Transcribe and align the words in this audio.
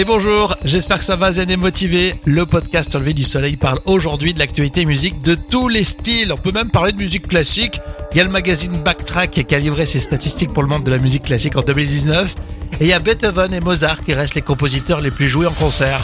Et 0.00 0.04
bonjour, 0.06 0.56
j'espère 0.64 0.98
que 0.98 1.04
ça 1.04 1.14
va 1.14 1.30
zen 1.30 1.50
et 1.50 1.58
motivé. 1.58 2.14
Le 2.24 2.46
podcast 2.46 2.96
Enlevé 2.96 3.12
du 3.12 3.22
Soleil 3.22 3.58
parle 3.58 3.80
aujourd'hui 3.84 4.32
de 4.32 4.38
l'actualité 4.38 4.86
musique 4.86 5.20
de 5.20 5.34
tous 5.34 5.68
les 5.68 5.84
styles. 5.84 6.32
On 6.32 6.38
peut 6.38 6.52
même 6.52 6.70
parler 6.70 6.92
de 6.92 6.96
musique 6.96 7.28
classique. 7.28 7.82
Il 8.10 8.16
y 8.16 8.22
a 8.22 8.24
le 8.24 8.30
magazine 8.30 8.80
Backtrack 8.82 9.44
qui 9.46 9.54
a 9.54 9.58
livré 9.58 9.84
ses 9.84 10.00
statistiques 10.00 10.54
pour 10.54 10.62
le 10.62 10.70
monde 10.70 10.84
de 10.84 10.90
la 10.90 10.96
musique 10.96 11.24
classique 11.24 11.54
en 11.54 11.60
2019. 11.60 12.34
Et 12.80 12.84
il 12.84 12.86
y 12.86 12.94
a 12.94 12.98
Beethoven 12.98 13.52
et 13.52 13.60
Mozart 13.60 14.02
qui 14.02 14.14
restent 14.14 14.36
les 14.36 14.40
compositeurs 14.40 15.02
les 15.02 15.10
plus 15.10 15.28
joués 15.28 15.46
en 15.46 15.52
concert. 15.52 16.00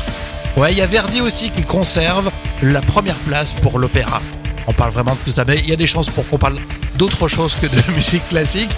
Ouais, 0.59 0.73
il 0.73 0.77
y 0.77 0.83
a 0.83 0.87
Verdi 0.87 1.23
aussi 1.23 1.49
qui 1.49 1.63
conserve 1.63 2.31
la 2.61 2.83
première 2.83 3.17
place 3.21 3.55
pour 3.55 3.79
l'opéra. 3.79 4.21
On 4.67 4.75
parle 4.75 4.93
vraiment 4.93 5.15
de 5.15 5.21
tout 5.25 5.33
ça, 5.33 5.47
mais 5.49 5.57
il 5.61 5.71
y 5.71 5.73
a 5.73 5.77
des 5.77 5.87
chances 5.87 6.11
pour 6.11 6.29
qu'on 6.29 6.37
parle 6.37 6.59
d'autre 6.97 7.29
chose 7.29 7.55
que 7.55 7.65
de 7.65 7.93
musique 7.97 8.29
classique. 8.29 8.77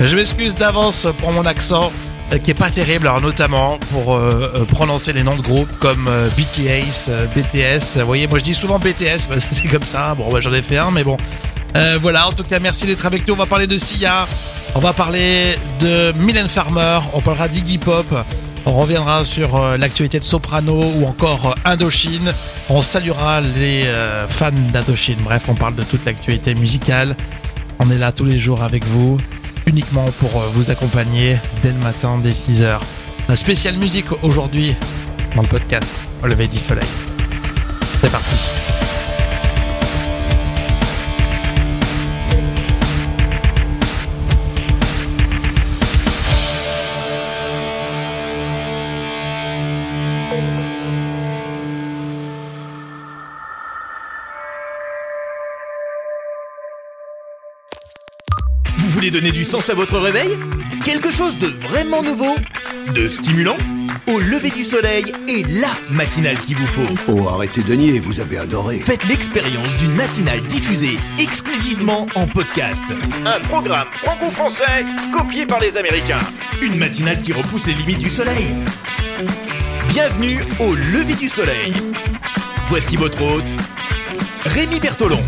Je 0.00 0.14
m'excuse 0.14 0.54
d'avance 0.54 1.08
pour 1.18 1.32
mon 1.32 1.44
accent 1.44 1.90
qui 2.38 2.50
est 2.50 2.54
pas 2.54 2.70
terrible, 2.70 3.08
alors 3.08 3.20
notamment 3.20 3.78
pour 3.90 4.14
euh, 4.14 4.52
euh, 4.54 4.64
prononcer 4.64 5.12
les 5.12 5.22
noms 5.22 5.36
de 5.36 5.42
groupes 5.42 5.70
comme 5.80 6.08
BTS, 6.36 7.10
BTS. 7.34 7.98
Vous 7.98 8.06
voyez, 8.06 8.26
moi 8.26 8.38
je 8.38 8.44
dis 8.44 8.54
souvent 8.54 8.78
BTS, 8.78 9.26
parce 9.28 9.44
que 9.44 9.54
c'est 9.54 9.68
comme 9.68 9.82
ça. 9.82 10.14
Bon, 10.14 10.30
bah, 10.30 10.40
j'en 10.40 10.52
ai 10.52 10.62
fait 10.62 10.78
un, 10.78 10.90
mais 10.90 11.04
bon. 11.04 11.16
voilà, 12.00 12.28
en 12.28 12.32
tout 12.32 12.44
cas, 12.44 12.58
merci 12.60 12.86
d'être 12.86 13.06
avec 13.06 13.26
nous. 13.26 13.34
On 13.34 13.36
va 13.36 13.46
parler 13.46 13.66
de 13.66 13.76
Sia, 13.76 14.26
on 14.74 14.80
va 14.80 14.92
parler 14.92 15.56
de 15.80 16.12
Mylène 16.12 16.48
Farmer, 16.48 17.00
on 17.14 17.20
parlera 17.20 17.48
d'Iggy 17.48 17.78
Pop. 17.78 18.06
On 18.66 18.72
reviendra 18.72 19.24
sur 19.24 19.58
l'actualité 19.78 20.18
de 20.18 20.24
Soprano 20.24 20.84
ou 20.96 21.06
encore 21.06 21.54
Indochine. 21.64 22.34
On 22.68 22.82
saluera 22.82 23.40
les 23.40 23.86
fans 24.28 24.50
d'Indochine. 24.72 25.18
Bref, 25.24 25.44
on 25.48 25.54
parle 25.54 25.76
de 25.76 25.82
toute 25.82 26.04
l'actualité 26.04 26.54
musicale. 26.54 27.16
On 27.78 27.90
est 27.90 27.96
là 27.96 28.12
tous 28.12 28.26
les 28.26 28.38
jours 28.38 28.62
avec 28.62 28.84
vous 28.84 29.16
uniquement 29.70 30.10
pour 30.18 30.36
euh, 30.36 30.46
vous 30.48 30.70
accompagner 30.70 31.38
dès 31.62 31.72
le 31.72 31.78
matin, 31.78 32.18
dès 32.22 32.32
6h. 32.32 32.80
La 33.28 33.36
spéciale 33.36 33.76
musique 33.76 34.10
aujourd'hui 34.22 34.74
dans 35.36 35.42
le 35.42 35.48
podcast 35.48 35.88
Au 36.22 36.26
lever 36.26 36.48
du 36.48 36.58
soleil. 36.58 36.88
C'est 38.00 38.10
parti. 38.10 38.79
Voulez 59.00 59.10
donner 59.10 59.32
du 59.32 59.44
sens 59.46 59.70
à 59.70 59.74
votre 59.74 59.98
réveil 59.98 60.36
Quelque 60.84 61.10
chose 61.10 61.38
de 61.38 61.46
vraiment 61.46 62.02
nouveau 62.02 62.34
De 62.94 63.08
stimulant 63.08 63.56
Au 64.06 64.20
lever 64.20 64.50
du 64.50 64.62
soleil 64.62 65.10
et 65.26 65.42
la 65.44 65.70
matinale 65.88 66.38
qu'il 66.38 66.56
vous 66.56 66.66
faut. 66.66 66.94
Oh, 67.08 67.26
arrêtez 67.30 67.62
de 67.62 67.72
nier, 67.72 67.98
vous 67.98 68.20
avez 68.20 68.36
adoré. 68.36 68.80
Faites 68.84 69.08
l'expérience 69.08 69.74
d'une 69.76 69.94
matinale 69.94 70.42
diffusée 70.42 70.98
exclusivement 71.18 72.08
en 72.14 72.26
podcast. 72.26 72.84
Un 73.24 73.40
programme 73.48 73.88
franco-français 74.04 74.84
copié 75.16 75.46
par 75.46 75.60
les 75.60 75.78
Américains. 75.78 76.20
Une 76.60 76.76
matinale 76.76 77.16
qui 77.16 77.32
repousse 77.32 77.68
les 77.68 77.74
limites 77.74 78.00
du 78.00 78.10
soleil. 78.10 78.54
Bienvenue 79.88 80.40
au 80.58 80.74
lever 80.74 81.14
du 81.14 81.30
soleil. 81.30 81.72
Voici 82.68 82.98
votre 82.98 83.22
hôte, 83.22 83.56
Rémi 84.44 84.78
Bertolon. 84.78 85.20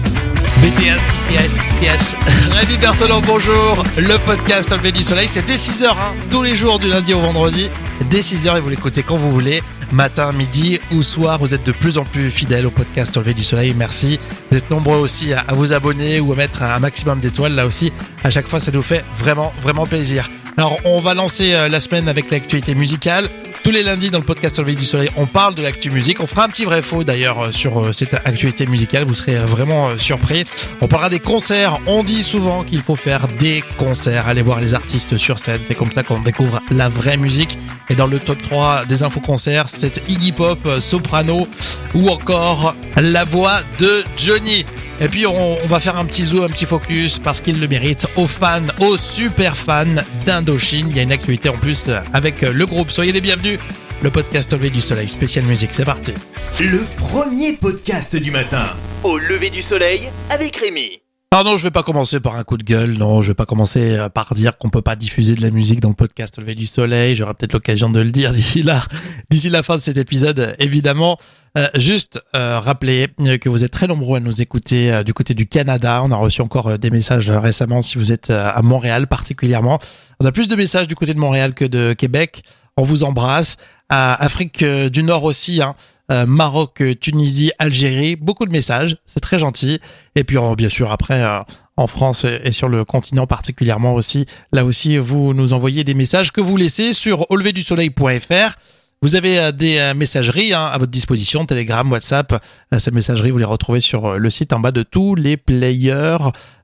BTS, 0.62 1.02
BTS, 1.28 1.54
BTS. 1.56 2.16
Rémi 2.52 2.78
Berthelot, 2.78 3.20
bonjour. 3.22 3.82
Le 3.96 4.16
podcast 4.24 4.72
Enlevé 4.72 4.92
du 4.92 5.02
Soleil, 5.02 5.26
c'est 5.26 5.44
dès 5.44 5.56
6h, 5.56 5.86
hein, 5.88 6.14
tous 6.30 6.44
les 6.44 6.54
jours 6.54 6.78
du 6.78 6.88
lundi 6.88 7.12
au 7.14 7.18
vendredi. 7.18 7.68
Dès 8.08 8.20
6h, 8.20 8.58
et 8.58 8.60
vous 8.60 8.68
l'écoutez 8.68 9.02
quand 9.02 9.16
vous 9.16 9.32
voulez, 9.32 9.60
matin, 9.90 10.30
midi 10.30 10.78
ou 10.92 11.02
soir. 11.02 11.40
Vous 11.40 11.52
êtes 11.52 11.66
de 11.66 11.72
plus 11.72 11.98
en 11.98 12.04
plus 12.04 12.30
fidèles 12.30 12.64
au 12.64 12.70
podcast 12.70 13.16
Enlevé 13.16 13.34
du 13.34 13.42
Soleil, 13.42 13.74
merci. 13.76 14.20
Vous 14.52 14.56
êtes 14.56 14.70
nombreux 14.70 14.98
aussi 14.98 15.32
à 15.32 15.42
vous 15.52 15.72
abonner 15.72 16.20
ou 16.20 16.32
à 16.32 16.36
mettre 16.36 16.62
un 16.62 16.78
maximum 16.78 17.18
d'étoiles, 17.18 17.56
là 17.56 17.66
aussi. 17.66 17.92
À 18.22 18.30
chaque 18.30 18.46
fois, 18.46 18.60
ça 18.60 18.70
nous 18.70 18.82
fait 18.82 19.04
vraiment, 19.18 19.52
vraiment 19.62 19.84
plaisir. 19.84 20.30
Alors, 20.58 20.76
on 20.84 21.00
va 21.00 21.14
lancer 21.14 21.54
euh, 21.54 21.68
la 21.68 21.80
semaine 21.80 22.08
avec 22.08 22.30
l'actualité 22.30 22.74
musicale. 22.74 23.30
Tous 23.64 23.70
les 23.70 23.82
lundis 23.82 24.10
dans 24.10 24.18
le 24.18 24.24
podcast 24.24 24.56
Surveille 24.56 24.76
du 24.76 24.84
Soleil, 24.84 25.10
on 25.16 25.26
parle 25.26 25.54
de 25.54 25.62
l'actu 25.62 25.90
musique. 25.90 26.20
On 26.20 26.26
fera 26.26 26.44
un 26.44 26.48
petit 26.48 26.66
vrai 26.66 26.82
faux 26.82 27.04
d'ailleurs 27.04 27.44
euh, 27.44 27.50
sur 27.52 27.80
euh, 27.80 27.92
cette 27.92 28.12
actualité 28.12 28.66
musicale. 28.66 29.04
Vous 29.04 29.14
serez 29.14 29.36
vraiment 29.36 29.96
surpris. 29.96 30.44
On 30.82 30.88
parlera 30.88 31.08
des 31.08 31.20
concerts. 31.20 31.78
On 31.86 32.04
dit 32.04 32.22
souvent 32.22 32.64
qu'il 32.64 32.82
faut 32.82 32.96
faire 32.96 33.28
des 33.28 33.64
concerts. 33.78 34.28
Aller 34.28 34.42
voir 34.42 34.60
les 34.60 34.74
artistes 34.74 35.16
sur 35.16 35.38
scène. 35.38 35.62
C'est 35.64 35.74
comme 35.74 35.92
ça 35.92 36.02
qu'on 36.02 36.20
découvre 36.20 36.60
la 36.70 36.90
vraie 36.90 37.16
musique. 37.16 37.58
Et 37.88 37.94
dans 37.94 38.06
le 38.06 38.20
top 38.20 38.42
3 38.42 38.84
des 38.84 39.02
infos 39.02 39.20
concerts, 39.20 39.70
c'est 39.70 40.02
Iggy 40.08 40.32
Pop, 40.32 40.58
Soprano 40.80 41.48
ou 41.94 42.10
encore 42.10 42.74
la 42.96 43.24
voix 43.24 43.60
de 43.78 44.04
Johnny. 44.18 44.66
Et 45.00 45.08
puis 45.08 45.26
on, 45.26 45.58
va 45.66 45.80
faire 45.80 45.96
un 45.96 46.04
petit 46.04 46.24
zoom, 46.24 46.44
un 46.44 46.48
petit 46.48 46.66
focus 46.66 47.18
parce 47.18 47.40
qu'il 47.40 47.60
le 47.60 47.68
mérite 47.68 48.06
aux 48.16 48.26
fans, 48.26 48.62
aux 48.80 48.96
super 48.96 49.56
fans 49.56 49.84
d'Indochine. 50.26 50.88
Il 50.90 50.96
y 50.96 51.00
a 51.00 51.02
une 51.02 51.12
actualité 51.12 51.48
en 51.48 51.56
plus 51.56 51.88
avec 52.12 52.42
le 52.42 52.66
groupe. 52.66 52.90
Soyez 52.90 53.12
les 53.12 53.20
bienvenus. 53.20 53.58
Le 54.02 54.10
podcast 54.10 54.52
Au 54.52 54.56
lever 54.56 54.70
du 54.70 54.80
soleil, 54.80 55.06
spécial 55.06 55.44
musique, 55.44 55.70
c'est 55.72 55.84
parti. 55.84 56.12
Le 56.58 56.80
premier 56.96 57.52
podcast 57.52 58.16
du 58.16 58.32
matin. 58.32 58.64
Au 59.04 59.16
lever 59.16 59.50
du 59.50 59.62
soleil 59.62 60.10
avec 60.28 60.56
Rémi. 60.56 61.01
Ah 61.34 61.44
non, 61.44 61.56
je 61.56 61.62
vais 61.62 61.70
pas 61.70 61.82
commencer 61.82 62.20
par 62.20 62.36
un 62.36 62.44
coup 62.44 62.58
de 62.58 62.62
gueule. 62.62 62.92
Non, 62.98 63.22
je 63.22 63.28
vais 63.28 63.34
pas 63.34 63.46
commencer 63.46 63.96
euh, 63.96 64.10
par 64.10 64.34
dire 64.34 64.58
qu'on 64.58 64.68
peut 64.68 64.82
pas 64.82 64.96
diffuser 64.96 65.34
de 65.34 65.40
la 65.40 65.50
musique 65.50 65.80
dans 65.80 65.88
le 65.88 65.94
podcast 65.94 66.38
Levé 66.38 66.54
du 66.54 66.66
Soleil. 66.66 67.14
J'aurai 67.14 67.32
peut-être 67.32 67.54
l'occasion 67.54 67.88
de 67.88 68.00
le 68.00 68.10
dire 68.10 68.32
d'ici 68.34 68.62
là, 68.62 68.82
d'ici 69.30 69.48
la 69.48 69.62
fin 69.62 69.76
de 69.76 69.80
cet 69.80 69.96
épisode, 69.96 70.54
évidemment. 70.58 71.16
Euh, 71.56 71.68
juste 71.74 72.20
euh, 72.36 72.60
rappeler 72.60 73.08
que 73.40 73.48
vous 73.48 73.64
êtes 73.64 73.72
très 73.72 73.86
nombreux 73.86 74.18
à 74.18 74.20
nous 74.20 74.42
écouter 74.42 75.02
du 75.04 75.14
côté 75.14 75.32
du 75.32 75.46
Canada. 75.46 76.02
On 76.04 76.10
a 76.10 76.16
reçu 76.16 76.42
encore 76.42 76.78
des 76.78 76.90
messages 76.90 77.30
récemment 77.30 77.80
si 77.80 77.96
vous 77.96 78.12
êtes 78.12 78.28
à 78.28 78.60
Montréal 78.60 79.06
particulièrement. 79.06 79.78
On 80.20 80.26
a 80.26 80.32
plus 80.32 80.48
de 80.48 80.54
messages 80.54 80.86
du 80.86 80.96
côté 80.96 81.14
de 81.14 81.18
Montréal 81.18 81.54
que 81.54 81.64
de 81.64 81.94
Québec. 81.94 82.42
On 82.76 82.82
vous 82.82 83.04
embrasse. 83.04 83.56
Afrique 83.88 84.62
du 84.64 85.02
Nord 85.02 85.24
aussi, 85.24 85.62
hein. 85.62 85.74
Euh, 86.12 86.26
Maroc, 86.26 86.82
Tunisie, 87.00 87.52
Algérie, 87.58 88.16
beaucoup 88.16 88.44
de 88.44 88.52
messages, 88.52 88.98
c'est 89.06 89.20
très 89.20 89.38
gentil. 89.38 89.80
Et 90.14 90.24
puis 90.24 90.36
bien 90.56 90.68
sûr 90.68 90.92
après 90.92 91.22
euh, 91.22 91.40
en 91.78 91.86
France 91.86 92.24
et 92.24 92.52
sur 92.52 92.68
le 92.68 92.84
continent 92.84 93.26
particulièrement 93.26 93.94
aussi, 93.94 94.26
là 94.52 94.64
aussi 94.64 94.98
vous 94.98 95.32
nous 95.32 95.54
envoyez 95.54 95.84
des 95.84 95.94
messages 95.94 96.30
que 96.30 96.42
vous 96.42 96.56
laissez 96.58 96.92
sur 96.92 97.30
auleverdusoleil.fr. 97.30 98.58
Vous 99.02 99.16
avez 99.16 99.38
euh, 99.38 99.52
des 99.52 99.92
messageries 99.94 100.54
hein, 100.54 100.64
à 100.64 100.78
votre 100.78 100.90
disposition, 100.90 101.44
Telegram, 101.44 101.90
WhatsApp. 101.90 102.42
Ces 102.78 102.90
messageries, 102.90 103.30
vous 103.30 103.38
les 103.38 103.44
retrouvez 103.44 103.80
sur 103.80 104.18
le 104.18 104.30
site 104.30 104.52
en 104.52 104.60
bas 104.60 104.70
de 104.70 104.82
tous 104.82 105.14
les 105.14 105.36
players 105.36 106.18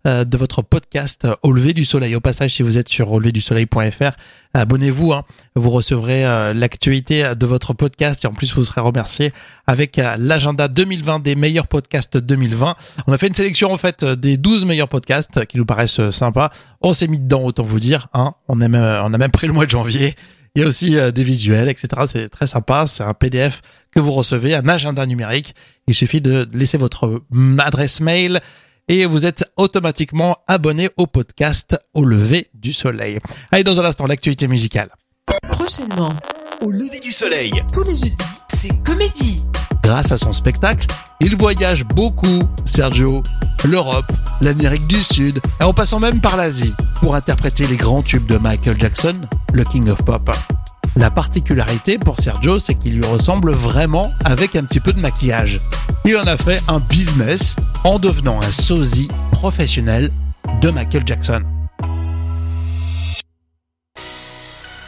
euh, 0.09 0.25
de 0.25 0.37
votre 0.39 0.63
podcast 0.63 1.27
Au 1.43 1.53
lever 1.53 1.75
du 1.75 1.85
soleil. 1.85 2.15
Au 2.15 2.21
passage, 2.21 2.53
si 2.55 2.63
vous 2.63 2.79
êtes 2.79 2.89
sur 2.89 3.13
auleverdusoleil.fr, 3.13 4.13
abonnez-vous. 4.55 5.13
Hein. 5.13 5.25
Vous 5.55 5.71
recevrez 5.71 6.25
euh, 6.25 6.55
l'actualité 6.55 7.33
de 7.39 7.47
votre 7.47 7.75
podcast 7.75 8.25
et 8.25 8.29
en 8.29 8.33
plus 8.33 8.55
vous 8.55 8.65
serez 8.65 8.81
remercié 8.81 9.33
avec 9.67 9.99
euh, 9.99 10.17
l'agenda 10.19 10.69
2020 10.69 11.19
des 11.19 11.35
meilleurs 11.35 11.67
podcasts 11.67 12.17
2020. 12.17 12.77
On 13.07 13.13
a 13.13 13.19
fait 13.19 13.27
une 13.27 13.35
sélection 13.35 13.73
en 13.73 13.77
fait 13.77 14.05
des 14.05 14.37
12 14.37 14.65
meilleurs 14.65 14.89
podcasts 14.89 15.45
qui 15.47 15.59
nous 15.59 15.67
paraissent 15.67 16.11
sympas. 16.11 16.51
On 16.81 16.93
s'est 16.93 17.09
mis 17.09 17.19
dedans, 17.19 17.43
autant 17.43 17.65
vous 17.65 17.81
dire. 17.81 18.07
Hein. 18.15 18.33
On 18.49 18.61
a 18.61 18.69
même 18.69 19.31
pris 19.31 19.47
le 19.47 19.53
mois 19.53 19.67
de 19.67 19.71
janvier. 19.71 20.15
Il 20.55 20.63
y 20.63 20.65
a 20.65 20.69
aussi 20.69 20.97
des 21.13 21.23
visuels, 21.23 21.69
etc. 21.69 21.89
C'est 22.11 22.29
très 22.29 22.47
sympa. 22.47 22.87
C'est 22.87 23.03
un 23.03 23.15
PDF 23.15 23.61
que 23.93 24.01
vous 24.01 24.13
recevez, 24.13 24.55
un 24.55 24.69
agenda 24.69 25.07
numérique. 25.07 25.55
Il 25.87 25.95
suffit 25.95 26.21
de 26.21 26.49
laisser 26.53 26.79
votre 26.79 27.23
adresse 27.59 28.01
mail 28.01 28.41
et 28.89 29.05
vous 29.07 29.27
êtes 29.27 29.45
automatiquement 29.57 30.39
abonné 30.49 30.89
au 30.97 31.07
podcast 31.07 31.79
Au 31.95 32.05
lever 32.05 32.49
du 32.55 32.73
soleil. 32.73 33.19
Allez, 33.53 33.65
dans 33.65 33.81
un 33.81 33.85
instant, 33.85 34.07
l'actualité 34.07 34.49
musicale. 34.49 34.91
Prochainement, 35.51 36.13
Au 36.63 36.71
lever 36.71 37.01
du 37.01 37.13
soleil. 37.13 37.53
Tous 37.73 37.85
les 37.85 37.95
jeudis, 37.95 38.17
c'est 38.49 38.83
comédie. 38.83 39.43
Grâce 39.83 40.13
à 40.13 40.19
son 40.19 40.33
spectacle, 40.33 40.87
il 41.21 41.37
voyage 41.37 41.85
beaucoup, 41.85 42.43
Sergio, 42.65 43.23
l'Europe, 43.65 44.11
l'Amérique 44.41 44.87
du 44.87 45.03
Sud, 45.03 45.41
et 45.61 45.65
en 45.65 45.73
passant 45.73 46.01
même 46.01 46.21
par 46.21 46.37
l'Asie, 46.37 46.75
pour 47.01 47.15
interpréter 47.15 47.67
les 47.67 47.77
grands 47.77 48.03
tubes 48.03 48.27
de 48.27 48.39
Michael 48.39 48.79
Jackson, 48.79 49.15
le 49.53 49.65
King 49.65 49.89
of 49.89 50.03
Pop. 50.05 50.31
La 50.97 51.11
particularité 51.11 51.99
pour 51.99 52.21
Sergio, 52.21 52.59
c'est 52.59 52.75
qu'il 52.75 52.97
lui 52.97 53.07
ressemble 53.07 53.53
vraiment 53.53 54.13
avec 54.25 54.57
un 54.57 54.65
petit 54.65 54.81
peu 54.81 54.93
de 54.93 55.01
maquillage. 55.01 55.61
Il 56.05 56.17
en 56.17 56.27
a 56.27 56.37
fait 56.37 56.61
un 56.69 56.81
business 56.81 57.57
en 57.85 57.99
devenant 57.99 58.41
un 58.41 58.51
sosie 58.51 59.09
professionnel 59.31 60.11
de 60.61 60.71
Michael 60.71 61.05
Jackson. 61.07 61.43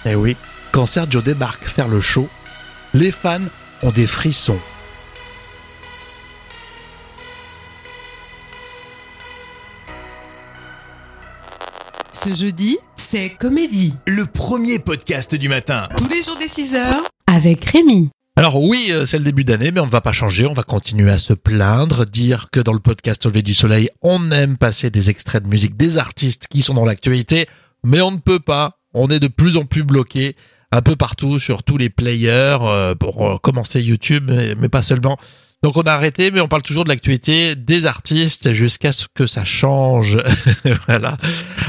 Et 0.04 0.10
eh 0.10 0.14
oui, 0.14 0.36
quand 0.72 0.86
Sergio 0.86 1.20
débarque 1.20 1.64
faire 1.64 1.88
le 1.88 2.00
show, 2.00 2.28
les 2.94 3.12
fans 3.12 3.38
ont 3.82 3.90
des 3.90 4.06
frissons. 4.06 4.58
Ce 12.22 12.34
jeudi, 12.34 12.76
c'est 12.96 13.30
Comédie. 13.30 13.94
Le 14.06 14.26
premier 14.26 14.78
podcast 14.78 15.34
du 15.34 15.48
matin. 15.48 15.88
Tous 15.96 16.08
les 16.08 16.20
jours 16.20 16.36
des 16.36 16.48
6 16.48 16.74
heures. 16.74 17.08
avec 17.26 17.64
Rémi. 17.64 18.10
Alors 18.36 18.62
oui, 18.62 18.88
euh, 18.90 19.06
c'est 19.06 19.16
le 19.16 19.24
début 19.24 19.42
d'année, 19.42 19.70
mais 19.70 19.80
on 19.80 19.86
ne 19.86 19.90
va 19.90 20.02
pas 20.02 20.12
changer, 20.12 20.44
on 20.46 20.52
va 20.52 20.62
continuer 20.62 21.10
à 21.10 21.16
se 21.16 21.32
plaindre, 21.32 22.04
dire 22.04 22.48
que 22.52 22.60
dans 22.60 22.74
le 22.74 22.78
podcast 22.78 23.24
Au 23.24 23.30
lever 23.30 23.40
du 23.40 23.54
soleil, 23.54 23.88
on 24.02 24.30
aime 24.32 24.58
passer 24.58 24.90
des 24.90 25.08
extraits 25.08 25.44
de 25.44 25.48
musique 25.48 25.78
des 25.78 25.96
artistes 25.96 26.46
qui 26.46 26.60
sont 26.60 26.74
dans 26.74 26.84
l'actualité, 26.84 27.46
mais 27.84 28.02
on 28.02 28.10
ne 28.10 28.18
peut 28.18 28.40
pas, 28.40 28.72
on 28.92 29.08
est 29.08 29.20
de 29.20 29.28
plus 29.28 29.56
en 29.56 29.64
plus 29.64 29.84
bloqué 29.84 30.36
un 30.72 30.82
peu 30.82 30.96
partout 30.96 31.38
sur 31.38 31.62
tous 31.62 31.78
les 31.78 31.88
players 31.88 32.58
euh, 32.60 32.94
pour 32.94 33.26
euh, 33.26 33.38
commencer 33.38 33.80
YouTube, 33.80 34.30
mais, 34.30 34.54
mais 34.56 34.68
pas 34.68 34.82
seulement. 34.82 35.16
Donc 35.62 35.76
on 35.76 35.82
a 35.82 35.92
arrêté, 35.92 36.30
mais 36.30 36.40
on 36.40 36.48
parle 36.48 36.62
toujours 36.62 36.84
de 36.84 36.88
l'actualité 36.88 37.54
des 37.54 37.84
artistes 37.84 38.52
jusqu'à 38.52 38.92
ce 38.92 39.06
que 39.14 39.26
ça 39.26 39.44
change. 39.44 40.16
voilà. 40.88 41.18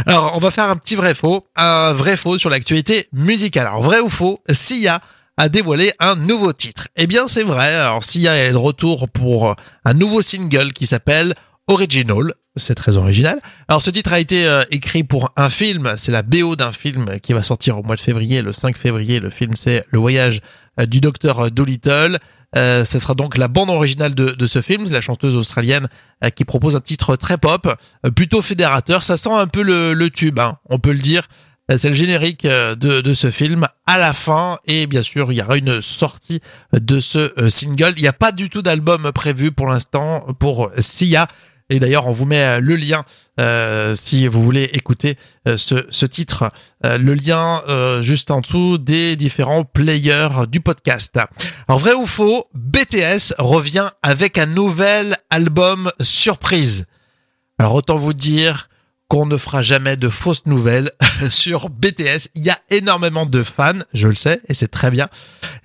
Alors 0.05 0.31
on 0.35 0.39
va 0.39 0.49
faire 0.49 0.69
un 0.69 0.77
petit 0.77 0.95
vrai 0.95 1.13
faux, 1.13 1.45
un 1.57 1.91
vrai 1.91 2.15
faux 2.15 2.37
sur 2.37 2.49
l'actualité 2.49 3.09
musicale. 3.11 3.67
Alors 3.67 3.81
vrai 3.81 3.99
ou 3.99 4.07
faux, 4.07 4.39
Sia 4.49 5.01
a 5.35 5.49
dévoilé 5.49 5.91
un 5.99 6.15
nouveau 6.15 6.53
titre. 6.53 6.87
Eh 6.95 7.05
bien 7.05 7.27
c'est 7.27 7.43
vrai. 7.43 7.75
Alors 7.75 8.05
Sia 8.05 8.37
est 8.37 8.51
de 8.51 8.55
retour 8.55 9.09
pour 9.09 9.57
un 9.83 9.93
nouveau 9.93 10.21
single 10.21 10.71
qui 10.71 10.87
s'appelle 10.87 11.35
Original. 11.67 12.33
C'est 12.55 12.75
très 12.75 12.95
original. 12.95 13.39
Alors 13.67 13.81
ce 13.81 13.91
titre 13.91 14.13
a 14.13 14.19
été 14.19 14.45
euh, 14.45 14.63
écrit 14.71 15.03
pour 15.03 15.31
un 15.35 15.49
film, 15.49 15.95
c'est 15.97 16.11
la 16.11 16.21
BO 16.21 16.55
d'un 16.55 16.71
film 16.71 17.19
qui 17.21 17.33
va 17.33 17.43
sortir 17.43 17.77
au 17.77 17.83
mois 17.83 17.95
de 17.95 18.01
février, 18.01 18.41
le 18.41 18.53
5 18.53 18.77
février. 18.77 19.19
Le 19.19 19.29
film 19.29 19.53
c'est 19.57 19.83
Le 19.89 19.99
voyage 19.99 20.41
euh, 20.79 20.85
du 20.85 21.01
docteur 21.01 21.51
Dolittle. 21.51 22.19
Euh, 22.55 22.83
ce 22.83 22.99
sera 22.99 23.13
donc 23.13 23.37
la 23.37 23.47
bande 23.47 23.69
originale 23.69 24.13
de, 24.13 24.31
de 24.31 24.45
ce 24.45 24.61
film. 24.61 24.85
La 24.91 25.01
chanteuse 25.01 25.35
australienne 25.35 25.87
euh, 26.23 26.29
qui 26.29 26.45
propose 26.45 26.75
un 26.75 26.81
titre 26.81 27.15
très 27.15 27.37
pop, 27.37 27.73
euh, 28.05 28.11
plutôt 28.11 28.41
fédérateur. 28.41 29.03
Ça 29.03 29.17
sent 29.17 29.31
un 29.31 29.47
peu 29.47 29.61
le, 29.61 29.93
le 29.93 30.09
tube, 30.09 30.39
hein, 30.39 30.57
on 30.69 30.79
peut 30.79 30.91
le 30.91 30.99
dire. 30.99 31.27
C'est 31.77 31.87
le 31.87 31.95
générique 31.95 32.45
de, 32.45 32.75
de 32.75 33.13
ce 33.13 33.31
film 33.31 33.65
à 33.87 33.97
la 33.97 34.13
fin 34.13 34.57
et 34.65 34.87
bien 34.87 35.03
sûr 35.03 35.31
il 35.31 35.37
y 35.37 35.41
aura 35.41 35.55
une 35.55 35.81
sortie 35.81 36.41
de 36.73 36.99
ce 36.99 37.31
single. 37.47 37.93
Il 37.95 38.01
n'y 38.01 38.09
a 38.09 38.13
pas 38.13 38.33
du 38.33 38.49
tout 38.49 38.61
d'album 38.61 39.09
prévu 39.13 39.53
pour 39.53 39.67
l'instant 39.67 40.25
pour 40.37 40.69
Sia. 40.79 41.27
Et 41.71 41.79
d'ailleurs, 41.79 42.07
on 42.07 42.11
vous 42.11 42.25
met 42.25 42.41
euh, 42.43 42.59
le 42.59 42.75
lien 42.75 43.05
euh, 43.39 43.95
si 43.95 44.27
vous 44.27 44.43
voulez 44.43 44.69
écouter 44.73 45.17
euh, 45.47 45.55
ce, 45.55 45.87
ce 45.89 46.05
titre. 46.05 46.51
Euh, 46.85 46.97
le 46.97 47.13
lien 47.13 47.63
euh, 47.69 48.01
juste 48.01 48.29
en 48.29 48.41
dessous 48.41 48.77
des 48.77 49.15
différents 49.15 49.63
players 49.63 50.47
du 50.49 50.59
podcast. 50.59 51.17
Alors 51.69 51.79
vrai 51.79 51.93
ou 51.93 52.05
faux, 52.05 52.47
BTS 52.53 53.35
revient 53.39 53.89
avec 54.03 54.37
un 54.37 54.47
nouvel 54.47 55.15
album 55.29 55.89
surprise. 56.01 56.87
Alors 57.57 57.75
autant 57.75 57.95
vous 57.95 58.13
dire 58.13 58.67
qu'on 59.11 59.25
ne 59.25 59.35
fera 59.35 59.61
jamais 59.61 59.97
de 59.97 60.07
fausses 60.07 60.45
nouvelles 60.45 60.89
sur 61.29 61.67
BTS. 61.67 62.29
Il 62.33 62.45
y 62.45 62.49
a 62.49 62.57
énormément 62.69 63.25
de 63.25 63.43
fans, 63.43 63.79
je 63.93 64.07
le 64.07 64.15
sais, 64.15 64.39
et 64.47 64.53
c'est 64.53 64.69
très 64.69 64.89
bien. 64.89 65.09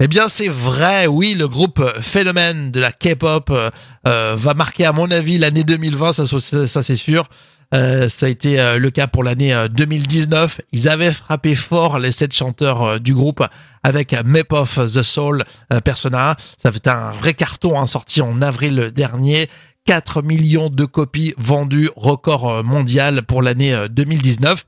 Eh 0.00 0.08
bien, 0.08 0.28
c'est 0.28 0.48
vrai, 0.48 1.06
oui, 1.06 1.34
le 1.34 1.46
groupe 1.46 1.80
phénomène 2.00 2.72
de 2.72 2.80
la 2.80 2.90
K-pop 2.90 3.50
euh, 3.50 3.70
euh, 4.08 4.34
va 4.36 4.54
marquer, 4.54 4.84
à 4.84 4.90
mon 4.90 5.08
avis, 5.12 5.38
l'année 5.38 5.62
2020, 5.62 6.12
ça, 6.12 6.24
ça, 6.66 6.82
c'est 6.82 6.96
sûr. 6.96 7.28
Euh, 7.72 8.08
ça 8.08 8.26
a 8.26 8.28
été 8.28 8.58
euh, 8.58 8.78
le 8.78 8.90
cas 8.90 9.06
pour 9.06 9.22
l'année 9.22 9.54
euh, 9.54 9.68
2019. 9.68 10.60
Ils 10.72 10.88
avaient 10.88 11.12
frappé 11.12 11.54
fort 11.54 12.00
les 12.00 12.10
sept 12.10 12.34
chanteurs 12.34 12.82
euh, 12.82 12.98
du 12.98 13.14
groupe 13.14 13.44
avec 13.84 14.12
Map 14.24 14.50
of 14.50 14.74
the 14.74 15.02
Soul 15.02 15.44
euh, 15.72 15.80
Persona. 15.80 16.36
Ça 16.60 16.72
fait 16.72 16.88
un 16.88 17.12
vrai 17.12 17.34
carton 17.34 17.80
hein, 17.80 17.86
sorti 17.86 18.22
en 18.22 18.42
avril 18.42 18.90
dernier. 18.92 19.48
4 19.86 20.22
millions 20.22 20.68
de 20.68 20.84
copies 20.84 21.34
vendues, 21.38 21.90
record 21.96 22.48
euh, 22.48 22.62
mondial 22.62 23.22
pour 23.22 23.42
l'année 23.42 23.72
euh, 23.72 23.88
2019. 23.88 24.64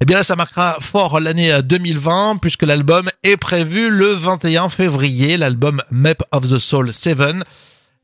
Eh 0.00 0.04
bien 0.04 0.16
là, 0.16 0.24
ça 0.24 0.34
marquera 0.34 0.78
fort 0.80 1.20
l'année 1.20 1.52
euh, 1.52 1.62
2020 1.62 2.38
puisque 2.42 2.64
l'album 2.64 3.08
est 3.22 3.36
prévu 3.36 3.88
le 3.88 4.06
21 4.06 4.68
février, 4.68 5.36
l'album 5.36 5.80
Map 5.92 6.16
of 6.32 6.48
the 6.48 6.58
Soul 6.58 6.92
7. 6.92 7.18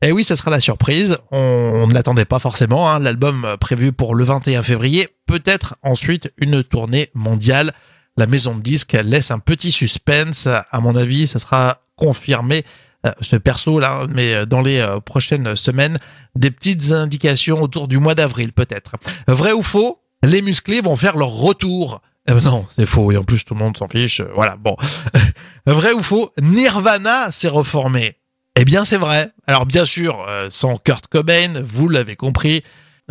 Et 0.01 0.13
oui, 0.13 0.23
ça 0.23 0.37
sera 0.37 0.49
la 0.49 0.61
surprise. 0.61 1.17
On, 1.31 1.87
ne 1.87 1.93
l'attendait 1.93 2.23
pas 2.23 2.39
forcément. 2.39 2.89
Hein. 2.89 2.99
L'album 2.99 3.43
euh, 3.43 3.57
prévu 3.57 3.91
pour 3.91 4.15
le 4.15 4.23
21 4.23 4.63
février. 4.63 5.09
Peut-être 5.25 5.75
ensuite 5.83 6.31
une 6.37 6.63
tournée 6.63 7.09
mondiale. 7.13 7.73
La 8.15 8.25
maison 8.25 8.55
de 8.55 8.61
disques 8.61 8.93
laisse 8.93 9.31
un 9.31 9.39
petit 9.39 9.73
suspense. 9.73 10.47
À 10.47 10.79
mon 10.79 10.95
avis, 10.95 11.27
ça 11.27 11.39
sera 11.39 11.81
confirmé. 11.97 12.63
Euh, 13.05 13.11
ce 13.21 13.37
perso 13.37 13.79
là, 13.79 14.07
mais 14.09 14.33
euh, 14.33 14.45
dans 14.45 14.61
les 14.61 14.79
euh, 14.79 14.99
prochaines 14.99 15.55
semaines, 15.55 15.99
des 16.35 16.51
petites 16.51 16.91
indications 16.91 17.61
autour 17.61 17.87
du 17.87 17.97
mois 17.97 18.13
d'avril 18.13 18.51
peut-être. 18.51 18.97
Vrai 19.25 19.53
ou 19.53 19.63
faux 19.63 20.01
Les 20.21 20.41
musclés 20.41 20.81
vont 20.81 20.97
faire 20.97 21.15
leur 21.15 21.29
retour. 21.29 22.01
Eh 22.27 22.33
ben 22.33 22.41
non, 22.41 22.65
c'est 22.69 22.85
faux 22.85 23.09
et 23.13 23.17
en 23.17 23.23
plus 23.23 23.45
tout 23.45 23.53
le 23.53 23.59
monde 23.59 23.77
s'en 23.77 23.87
fiche. 23.87 24.21
Voilà, 24.35 24.57
bon. 24.57 24.75
Vrai 25.65 25.93
ou 25.93 26.03
faux 26.03 26.33
Nirvana 26.41 27.31
s'est 27.31 27.47
reformé. 27.47 28.17
Eh 28.57 28.65
bien, 28.65 28.83
c'est 28.83 28.97
vrai. 28.97 29.31
Alors, 29.47 29.65
bien 29.65 29.85
sûr, 29.85 30.25
sans 30.49 30.75
Kurt 30.75 31.07
Cobain, 31.07 31.61
vous 31.63 31.87
l'avez 31.87 32.17
compris, 32.17 32.61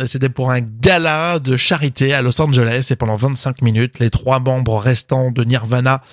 c'était 0.05 0.29
pour 0.29 0.51
un 0.51 0.61
gala 0.61 1.39
de 1.39 1.57
charité 1.57 2.13
à 2.13 2.21
Los 2.21 2.39
Angeles 2.39 2.89
et 2.91 2.95
pendant 2.95 3.15
25 3.15 3.63
minutes, 3.63 3.97
les 3.97 4.11
trois 4.11 4.39
membres 4.39 4.77
restants 4.77 5.31
de 5.31 5.43
Nirvana 5.43 6.03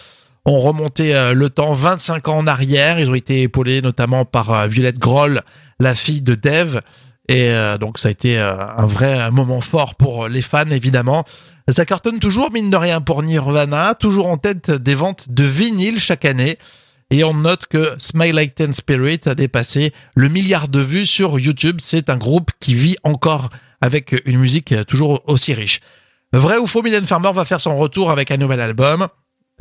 ont 0.46 0.60
remonté 0.60 1.14
euh, 1.14 1.34
le 1.34 1.50
temps 1.50 1.72
25 1.72 2.28
ans 2.28 2.38
en 2.38 2.46
arrière. 2.46 2.98
Ils 3.00 3.10
ont 3.10 3.14
été 3.14 3.42
épaulés 3.42 3.82
notamment 3.82 4.24
par 4.24 4.52
euh, 4.52 4.66
Violette 4.68 4.98
Groll, 4.98 5.42
la 5.80 5.94
fille 5.94 6.22
de 6.22 6.34
Dave. 6.34 6.80
Et 7.28 7.50
euh, 7.50 7.76
donc 7.76 7.98
ça 7.98 8.08
a 8.08 8.10
été 8.12 8.38
un 8.38 8.86
vrai 8.86 9.30
moment 9.32 9.60
fort 9.60 9.96
pour 9.96 10.28
les 10.28 10.42
fans 10.42 10.70
évidemment. 10.70 11.24
Ça 11.68 11.84
cartonne 11.84 12.20
toujours 12.20 12.52
mine 12.52 12.70
de 12.70 12.76
rien 12.76 13.00
pour 13.00 13.24
Nirvana, 13.24 13.94
toujours 13.94 14.28
en 14.28 14.36
tête 14.36 14.70
des 14.70 14.94
ventes 14.94 15.28
de 15.28 15.42
vinyle 15.42 16.00
chaque 16.00 16.24
année. 16.24 16.58
Et 17.10 17.24
on 17.24 17.34
note 17.34 17.66
que 17.66 17.94
Smile 17.98 18.34
Like 18.34 18.54
Teen 18.54 18.72
Spirit 18.72 19.20
a 19.26 19.34
dépassé 19.34 19.92
le 20.14 20.28
milliard 20.28 20.68
de 20.68 20.78
vues 20.78 21.06
sur 21.06 21.40
YouTube. 21.40 21.78
C'est 21.80 22.10
un 22.10 22.16
groupe 22.16 22.52
qui 22.60 22.74
vit 22.74 22.96
encore 23.02 23.50
avec 23.80 24.14
une 24.24 24.38
musique 24.38 24.74
toujours 24.86 25.22
aussi 25.26 25.52
riche. 25.52 25.80
Vrai 26.32 26.58
ou 26.58 26.66
faux, 26.66 26.82
Mylène 26.82 27.06
Farmer 27.06 27.30
va 27.32 27.44
faire 27.44 27.60
son 27.60 27.76
retour 27.76 28.10
avec 28.10 28.30
un 28.30 28.36
nouvel 28.36 28.60
album. 28.60 29.08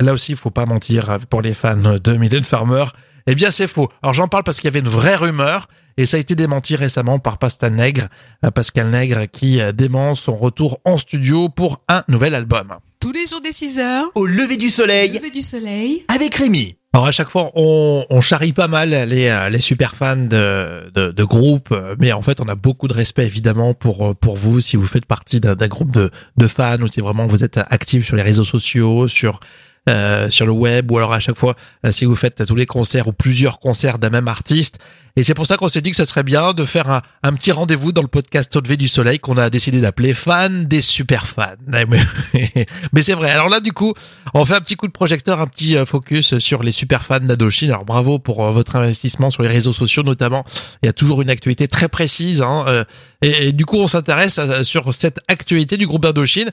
Là 0.00 0.12
aussi, 0.12 0.32
il 0.32 0.38
faut 0.38 0.50
pas 0.50 0.66
mentir 0.66 1.18
pour 1.30 1.40
les 1.42 1.54
fans 1.54 1.76
de 2.02 2.16
Mylène 2.16 2.42
Farmer. 2.42 2.84
Eh 3.26 3.34
bien, 3.34 3.50
c'est 3.50 3.66
faux. 3.66 3.88
Alors, 4.02 4.14
j'en 4.14 4.28
parle 4.28 4.44
parce 4.44 4.58
qu'il 4.60 4.68
y 4.68 4.72
avait 4.72 4.80
une 4.80 4.88
vraie 4.88 5.16
rumeur 5.16 5.68
et 5.96 6.04
ça 6.06 6.16
a 6.18 6.20
été 6.20 6.34
démenti 6.34 6.76
récemment 6.76 7.18
par 7.18 7.38
Pascal 7.38 7.72
Nègre, 7.74 8.08
euh, 8.44 8.50
Pascal 8.50 8.90
Nègre 8.90 9.22
qui 9.30 9.60
euh, 9.60 9.72
dément 9.72 10.14
son 10.14 10.36
retour 10.36 10.80
en 10.84 10.96
studio 10.98 11.48
pour 11.48 11.80
un 11.88 12.04
nouvel 12.08 12.34
album. 12.34 12.74
Tous 13.00 13.12
les 13.12 13.26
jours 13.26 13.40
des 13.40 13.52
6 13.52 13.78
heures, 13.78 14.06
Au 14.14 14.26
lever 14.26 14.56
du 14.56 14.68
soleil 14.68 15.12
lever 15.12 15.30
du 15.30 15.40
soleil. 15.40 16.04
avec 16.14 16.34
Rémi. 16.34 16.76
Alors 16.92 17.06
à 17.08 17.12
chaque 17.12 17.28
fois, 17.30 17.50
on, 17.54 18.04
on 18.08 18.20
charrie 18.20 18.52
pas 18.52 18.68
mal 18.68 18.90
les, 18.90 19.28
euh, 19.28 19.48
les 19.48 19.60
super 19.60 19.96
fans 19.96 20.16
de, 20.16 20.90
de, 20.94 21.10
de 21.10 21.24
groupes, 21.24 21.74
mais 21.98 22.12
en 22.12 22.22
fait, 22.22 22.40
on 22.40 22.48
a 22.48 22.54
beaucoup 22.54 22.88
de 22.88 22.94
respect 22.94 23.24
évidemment 23.26 23.74
pour 23.74 24.14
pour 24.16 24.36
vous 24.36 24.60
si 24.60 24.76
vous 24.76 24.86
faites 24.86 25.04
partie 25.06 25.40
d'un 25.40 25.54
d'un 25.56 25.68
groupe 25.68 25.90
de, 25.90 26.10
de 26.36 26.46
fans 26.46 26.80
ou 26.80 26.86
si 26.88 27.00
vraiment 27.00 27.26
vous 27.26 27.42
êtes 27.44 27.58
actif 27.58 28.06
sur 28.06 28.16
les 28.16 28.22
réseaux 28.22 28.44
sociaux, 28.46 29.08
sur 29.08 29.40
euh, 29.88 30.28
sur 30.30 30.46
le 30.46 30.50
web 30.50 30.90
ou 30.90 30.98
alors 30.98 31.12
à 31.12 31.20
chaque 31.20 31.36
fois 31.36 31.54
euh, 31.84 31.92
si 31.92 32.06
vous 32.06 32.16
faites 32.16 32.44
tous 32.44 32.56
les 32.56 32.66
concerts 32.66 33.06
ou 33.06 33.12
plusieurs 33.12 33.60
concerts 33.60 34.00
d'un 34.00 34.10
même 34.10 34.26
artiste. 34.26 34.78
Et 35.14 35.22
c'est 35.22 35.32
pour 35.32 35.46
ça 35.46 35.56
qu'on 35.56 35.68
s'est 35.68 35.80
dit 35.80 35.90
que 35.90 35.96
ça 35.96 36.04
serait 36.04 36.24
bien 36.24 36.52
de 36.54 36.64
faire 36.64 37.02
un, 37.22 37.32
petit 37.34 37.52
rendez-vous 37.52 37.92
dans 37.92 38.02
le 38.02 38.08
podcast 38.08 38.54
Au 38.56 38.60
lever 38.60 38.76
du 38.76 38.88
soleil 38.88 39.20
qu'on 39.20 39.36
a 39.38 39.48
décidé 39.48 39.80
d'appeler 39.80 40.12
fan 40.12 40.64
des 40.64 40.80
super 40.80 41.28
fans. 41.28 41.54
Mais, 41.68 43.00
c'est 43.00 43.14
vrai. 43.14 43.30
Alors 43.30 43.48
là 43.48 43.60
du 43.60 43.72
coup, 43.72 43.94
on 44.34 44.44
fait 44.44 44.54
un 44.54 44.60
petit 44.60 44.74
coup 44.74 44.88
de 44.88 44.92
projecteur, 44.92 45.40
un 45.40 45.46
petit 45.46 45.76
euh, 45.76 45.86
focus 45.86 46.38
sur 46.38 46.64
les 46.64 46.72
super 46.72 47.04
fans 47.04 47.20
d'Adochine. 47.20 47.70
Alors 47.70 47.84
bravo 47.84 48.18
pour 48.18 48.42
votre 48.50 48.74
investissement 48.74 49.30
sur 49.30 49.44
les 49.44 49.48
réseaux 49.48 49.72
sociaux 49.72 50.02
notamment. 50.02 50.44
Il 50.82 50.86
y 50.86 50.88
a 50.88 50.92
toujours 50.92 51.22
une 51.22 51.30
actualité 51.30 51.68
très 51.68 51.88
précise. 51.88 52.42
Hein, 52.42 52.84
et, 53.22 53.52
du 53.52 53.64
coup, 53.64 53.76
on 53.76 53.86
s'intéresse 53.86 54.40
sur 54.62 54.92
cette 54.92 55.20
actualité 55.28 55.76
du 55.76 55.86
groupe 55.86 56.04
Indochine 56.04 56.50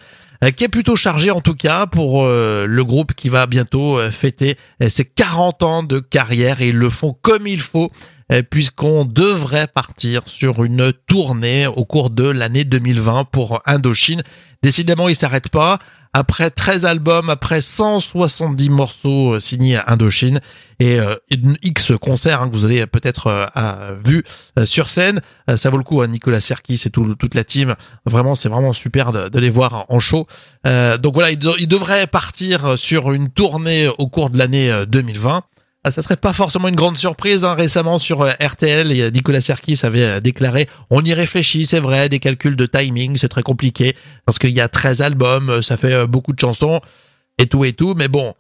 qui 0.52 0.66
est 0.66 0.70
plutôt 0.70 0.96
chargé 0.96 1.32
en 1.32 1.42
tout 1.42 1.56
cas 1.56 1.86
pour 1.86 2.24
euh, 2.24 2.66
le 2.66 2.84
groupe 2.84 3.14
qui 3.14 3.30
va 3.30 3.46
bientôt 3.46 3.98
euh, 3.98 4.12
fêter 4.12 4.58
euh, 4.82 4.90
ses 4.90 5.06
40 5.06 5.64
ans 5.64 5.84
de 5.84 6.00
carrière 6.00 6.62
et 6.62 6.70
ils 6.70 6.76
le 6.76 6.90
font 6.90 7.16
comme 7.22 7.48
il 7.48 7.62
faut 7.62 7.92
euh, 8.32 8.42
puisqu'on 8.42 9.06
devrait 9.06 9.68
partir 9.68 10.24
sur 10.28 10.64
une 10.64 10.94
tournée 11.08 11.68
au 11.68 11.86
cours 11.86 12.10
de 12.10 12.28
l'année 12.28 12.64
2020 12.64 13.26
pour 13.26 13.62
Indochine. 13.66 14.22
Décidément, 14.64 15.10
ils 15.10 15.16
s'arrêtent 15.16 15.50
pas. 15.50 15.78
Après 16.16 16.52
13 16.52 16.86
albums, 16.86 17.30
après 17.32 17.60
170 17.60 18.70
morceaux 18.70 19.34
euh, 19.34 19.40
signés 19.40 19.78
à 19.78 19.86
Indochine 19.88 20.42
et 20.80 21.00
euh, 21.00 21.16
X 21.64 21.92
concerts 22.00 22.44
hein, 22.44 22.50
que 22.50 22.54
vous 22.54 22.66
avez 22.66 22.86
peut-être 22.86 23.50
euh, 23.58 23.96
vu 24.06 24.24
sur 24.66 24.90
scène, 24.90 25.22
ça 25.56 25.72
vaut 25.72 25.78
le 25.78 25.84
coup. 25.84 26.02
Hein, 26.02 26.08
Nicolas 26.08 26.40
Serkis 26.40 26.84
et 26.86 26.92
tout, 26.92 27.16
toute 27.16 27.34
la 27.34 27.44
team, 27.44 27.76
vraiment, 28.06 28.36
c'est 28.36 28.48
vraiment 28.50 28.74
super 28.74 29.12
de, 29.12 29.40
les 29.40 29.50
voir 29.50 29.86
en 29.90 30.00
show. 30.00 30.28
Donc 30.66 31.16
voilà, 31.16 31.32
ils, 31.32 31.40
de- 31.40 31.56
ils 31.58 31.68
devraient 31.68 32.06
partir 32.06 32.78
sur 32.78 33.12
une 33.12 33.30
tournée 33.30 33.90
au 33.98 34.08
cours 34.08 34.30
de 34.30 34.38
l'année 34.38 34.72
euh, 34.72 34.86
2020. 34.86 35.42
Ah, 35.86 35.92
ça 35.92 36.02
serait 36.02 36.16
pas 36.16 36.32
forcément 36.32 36.70
une 36.70 36.76
grande 36.76 36.98
surprise. 36.98 37.44
Hein. 37.44 37.56
Récemment 37.56 37.98
sur 37.98 38.22
euh, 38.22 38.32
RTL, 38.40 39.12
Nicolas 39.12 39.42
Serkis 39.42 39.80
avait 39.84 40.04
euh, 40.04 40.20
déclaré 40.22 40.70
on 40.90 41.04
y 41.04 41.14
réfléchit, 41.14 41.66
c'est 41.66 41.82
vrai, 41.82 42.08
des 42.08 42.20
calculs 42.20 42.56
de 42.56 42.66
timing, 42.66 43.18
c'est 43.18 43.28
très 43.28 43.44
compliqué 43.44 43.96
parce 44.26 44.40
qu'il 44.40 44.52
y 44.52 44.62
a 44.62 44.70
13 44.70 45.02
albums, 45.02 45.50
euh, 45.50 45.62
ça 45.62 45.76
fait 45.76 46.08
beaucoup 46.08 46.32
de 46.32 46.40
chansons 46.40 46.80
et 47.38 47.48
tout 47.48 47.66
et 47.66 47.74
tout. 47.74 47.96
Mais 47.98 48.08
bon, 48.08 48.34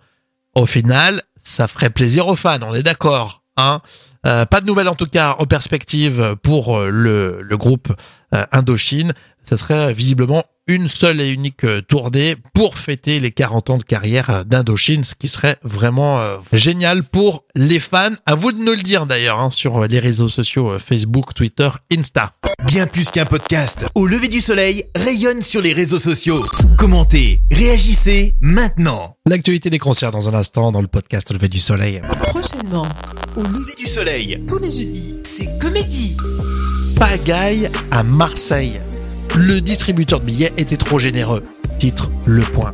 au 0.55 0.65
final, 0.65 1.21
ça 1.35 1.67
ferait 1.67 1.89
plaisir 1.89 2.27
aux 2.27 2.37
fans, 2.37 2.59
on 2.61 2.73
est 2.73 2.83
d'accord. 2.83 3.42
Hein 3.57 3.81
euh, 4.25 4.45
pas 4.45 4.61
de 4.61 4.65
nouvelles 4.65 4.87
en 4.87 4.95
tout 4.95 5.05
cas 5.05 5.35
en 5.37 5.45
perspective 5.45 6.35
pour 6.43 6.77
euh, 6.77 6.89
le, 6.89 7.41
le 7.41 7.57
groupe 7.57 7.93
euh, 8.33 8.45
Indochine. 8.51 9.13
Ça 9.43 9.57
serait 9.57 9.93
visiblement 9.93 10.43
une 10.67 10.87
seule 10.87 11.19
et 11.19 11.29
unique 11.29 11.65
tournée 11.89 12.37
pour 12.53 12.77
fêter 12.77 13.19
les 13.19 13.31
40 13.31 13.69
ans 13.71 13.77
de 13.77 13.83
carrière 13.83 14.45
d'Indochine, 14.45 15.03
ce 15.03 15.15
qui 15.15 15.27
serait 15.27 15.57
vraiment 15.63 16.19
euh, 16.21 16.37
génial 16.53 17.03
pour 17.03 17.43
les 17.53 17.81
fans. 17.81 18.11
À 18.25 18.35
vous 18.35 18.53
de 18.53 18.59
nous 18.59 18.71
le 18.71 18.81
dire 18.81 19.05
d'ailleurs 19.05 19.39
hein, 19.41 19.49
sur 19.49 19.85
les 19.85 19.99
réseaux 19.99 20.29
sociaux 20.29 20.71
euh, 20.71 20.79
Facebook, 20.79 21.33
Twitter, 21.33 21.67
Insta. 21.91 22.31
Bien 22.65 22.87
plus 22.87 23.11
qu'un 23.11 23.25
podcast. 23.25 23.85
Au 23.95 24.07
lever 24.07 24.29
du 24.29 24.39
soleil, 24.39 24.85
rayonne 24.95 25.43
sur 25.43 25.59
les 25.59 25.73
réseaux 25.73 25.99
sociaux. 25.99 26.41
Commentez, 26.83 27.41
réagissez 27.49 28.35
maintenant. 28.41 29.15
L'actualité 29.25 29.69
des 29.69 29.79
concerts 29.79 30.11
dans 30.11 30.27
un 30.27 30.33
instant 30.33 30.69
dans 30.73 30.81
le 30.81 30.89
podcast 30.89 31.31
Au 31.31 31.33
lever 31.33 31.47
du 31.47 31.61
soleil. 31.61 32.01
Prochainement, 32.23 32.89
Au 33.37 33.41
lever 33.43 33.73
du 33.77 33.85
soleil. 33.85 34.43
tous 34.45 34.57
les 34.57 34.69
jeudis, 34.69 35.15
c'est 35.23 35.47
comédie. 35.59 36.17
Pagaille 36.97 37.69
à 37.89 38.03
Marseille. 38.03 38.81
Le 39.33 39.61
distributeur 39.61 40.19
de 40.19 40.25
billets 40.25 40.51
était 40.57 40.75
trop 40.75 40.99
généreux. 40.99 41.41
Titre 41.79 42.11
Le 42.25 42.41
Point. 42.41 42.73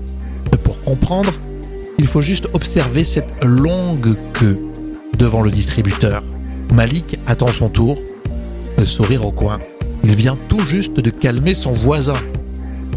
Pour 0.64 0.82
comprendre, 0.82 1.32
il 2.00 2.08
faut 2.08 2.22
juste 2.22 2.50
observer 2.54 3.06
cette 3.06 3.44
longue 3.44 4.16
queue 4.34 4.60
devant 5.20 5.44
le 5.44 5.52
distributeur. 5.52 6.24
Malik 6.74 7.20
attend 7.28 7.54
son 7.54 7.70
tour, 7.70 8.00
le 8.76 8.88
sourire 8.88 9.24
au 9.24 9.32
coin. 9.32 9.60
Il 10.04 10.16
vient 10.16 10.38
tout 10.50 10.66
juste 10.66 11.00
de 11.00 11.12
calmer 11.12 11.54
son 11.54 11.74
voisin. 11.74 12.16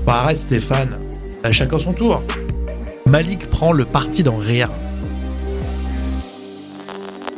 Arrête 0.07 0.37
Stéphane, 0.37 0.99
à 1.43 1.53
chacun 1.53 1.79
son 1.79 1.93
tour. 1.93 2.23
Malik 3.07 3.49
prend 3.49 3.73
le 3.73 3.85
parti 3.85 4.23
d'en 4.23 4.37
rire. 4.37 4.69